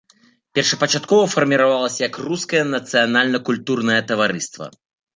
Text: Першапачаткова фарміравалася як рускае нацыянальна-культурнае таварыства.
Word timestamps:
Першапачаткова 0.59 1.27
фарміравалася 1.35 2.01
як 2.09 2.19
рускае 2.25 2.65
нацыянальна-культурнае 2.75 4.03
таварыства. 4.15 4.65